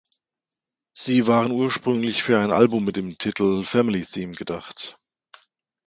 [0.97, 4.97] Sie waren ursprünglich für ein Album mit dem Titel "Family Theme" gedacht.